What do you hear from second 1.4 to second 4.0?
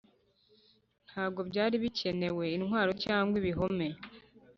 byari bikenewe intwaro cyangwa ibihome